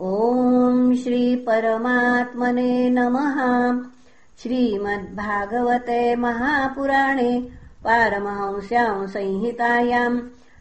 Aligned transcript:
ॐ 0.00 0.94
श्रीपरमात्मने 0.94 2.90
नमः। 2.90 3.38
श्रीमद्भागवते 4.42 6.16
महापुराणे 6.16 7.48
पारमहंस्याम् 7.84 9.08
संहितायाम् 9.08 10.20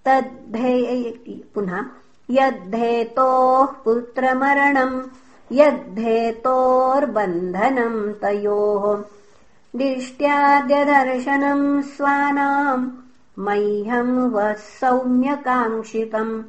तद्धे 0.06 1.14
पुनः। 1.56 1.86
यद्धेतोः 2.30 3.66
पुत्रमरणम्। 3.66 5.02
यद्धेतोर्बन्धनम् 5.52 8.14
तयोः। 8.14 9.04
दिष्ट्याद्यदर्शनम् 9.76 11.84
स्वानाम्। 11.84 12.92
मह्यम् 13.40 14.31
वः 14.31 14.53
सौम्यकाङ्क्षितम् 14.53 16.44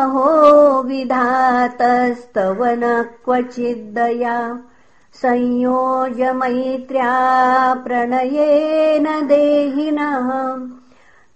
अहो 0.00 0.82
विधातस्तव 0.82 2.64
न 2.64 3.04
क्वचिद्दया 3.24 4.60
संयोजमैत्र्या 5.14 7.14
प्रणयेन 7.74 9.26
देहिनः। 9.26 10.28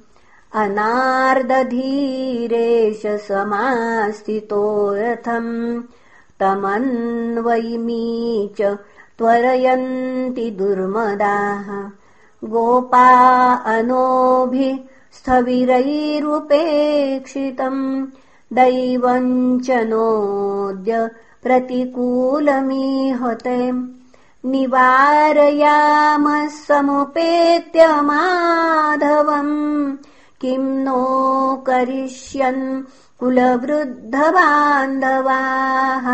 अनार्दधीरेश 0.55 3.01
समास्थितो 3.05 4.95
रथम् 4.95 5.81
तमन्वयिमी 6.39 8.53
च 8.57 8.77
त्वरयन्ति 9.17 10.51
दुर्मदाः। 10.51 11.89
गोपा 12.49 13.53
अनोभि 13.53 14.83
स्थविरैरुपेक्षितम् 15.13 18.07
दैवम् 18.53 19.59
च 19.59 19.71
नोद्य 19.71 21.09
प्रतिकूलमीहते। 21.43 23.71
निवारयामः 24.49 26.47
समुपेत्य 26.47 28.01
माधवम् 28.01 29.95
किम् 30.45 30.85
नो 30.85 31.01
करिष्यन् 31.67 32.65
कुलवृद्धबान्धवाः 33.19 36.07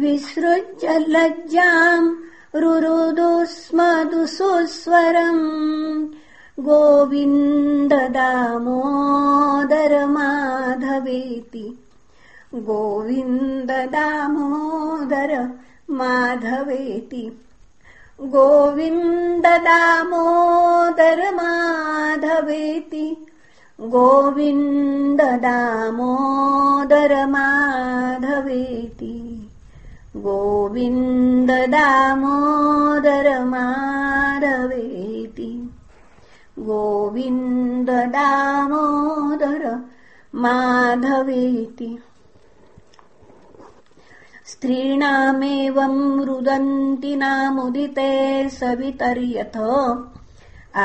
विसृज्य 0.00 0.98
लज्जाम् 1.14 2.08
रुरुदु 2.62 3.30
स्म 3.54 3.80
दुःस्वरम् 4.12 5.44
गोविन्द 6.68 7.92
दामोदर 8.16 9.94
माधवेति 10.14 11.64
गोविन्द 12.68 13.70
दामोदर 13.94 15.32
माधवेति 15.98 17.24
गोविन्द 18.34 19.46
दामोदर 19.66 21.22
माधवेति 21.34 23.06
गोविन्द 23.78 25.20
दामोदर 25.44 27.14
माधवेति 27.36 29.14
स्त्रीणामेवम् 44.50 46.02
रुदन्ति 46.26 47.12
नामुदिते 47.16 48.10
सवितर्यथ 48.58 49.56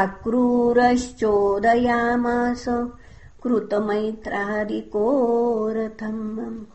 आक्रूरश्चोदयामास 0.01 2.65
कृतमैत्रादिको 3.44 5.05
रथम् 5.77 6.75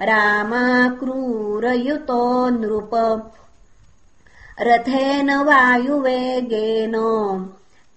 रामाक्रूरयुतो 0.00 2.48
नृप 2.48 2.90
रथेन 4.60 5.30
वायुवेगेन 5.30 6.92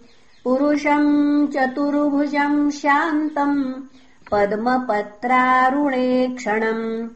पुरुषम् 0.45 1.49
चतुर्भुजम् 1.49 2.71
शान्तम् 2.71 3.75
पद्मपत्रारुणे 4.33 6.35
क्षणम् 6.37 7.09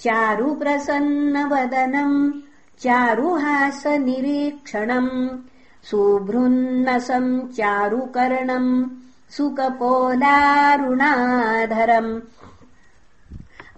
चारुप्रसन्नवदनम् 0.00 2.32
चारुहासनिरीक्षणम्। 2.80 5.38
सुभृन्नसम् 5.84 7.48
चारुकर्णम् 7.48 9.01
सुकपोलारुणाधरम्। 9.36 12.20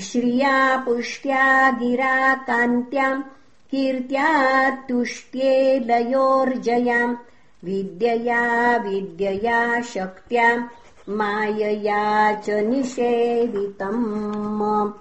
श्रिया 0.00 0.76
पुष्ट्या 0.76 1.70
गिरा 1.70 2.34
कान्त्याम् 2.34 3.22
कीर्त्या 3.70 4.70
तुष्ट्ये 4.70 5.78
लयोर्जयाम् 5.78 7.16
विद्यया 7.64 8.76
विद्यया 8.76 9.80
शक्त्याम् 9.80 10.64
मायया 11.08 12.32
च 12.32 12.50
निषेवितम्। 12.50 14.92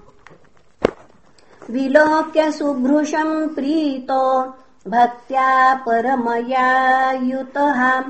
विलोक्य 1.70 2.52
सुभृशम् 2.52 3.50
प्रीतो 3.50 4.54
भक्त्या 4.88 5.76
परमया 5.76 7.12
युतः 7.12 8.04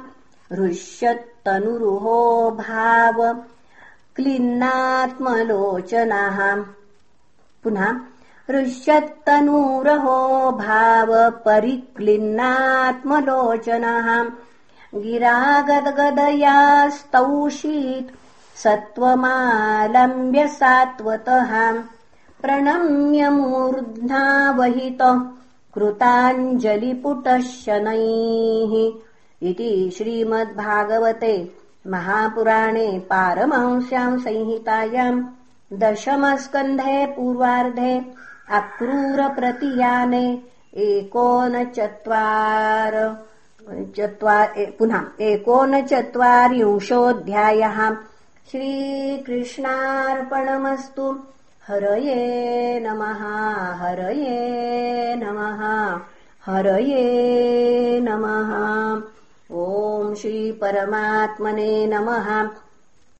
हृष्यत्तनुरुहो 0.51 2.51
भाव 2.51 3.43
क्लिन्नात्मलोचनः। 4.15 6.63
पुनः 7.63 7.99
हृष्यत्तनूरहो 8.49 10.51
भाव 10.51 11.31
परिक्लिन्नात्मलोचनः 11.45 14.31
गिरागदगदया 14.95 16.89
स्तौषीत् 16.89 18.15
सत्त्वमालम्ब्य 18.59 20.47
सात्वतः 20.47 21.81
प्रणम्य 22.41 23.29
मूर्ध्नावहित 23.29 25.01
कृताञ्जलिपुटः 25.73 27.41
शनैः 27.41 28.73
इति 29.49 29.91
श्रीमद्भागवते 29.97 31.62
महापुराणे 31.87 33.01
पारमांस्याम् 33.09 34.19
संहितायाम् 34.19 35.23
दशमस्कन्धे 35.73 37.05
पूर्वार्धे 37.05 38.01
अक्रूरप्रतियाने 38.51 40.41
एकोनचत्वार 40.75 42.93
पुनः 44.79 45.03
एकोनचत्वारिंशोऽध्यायः। 45.21 47.95
श्रीकृष्णार्पणमस्तु। 48.51 51.19
हरये 51.67 52.79
नमः 52.79 53.21
हरये 53.81 55.15
नमः 55.15 55.61
हरये 56.45 57.99
नमः 57.99 58.51
ॐ 59.61 60.13
श्रीपरमात्मने 60.15 61.85
नमः 61.87 62.29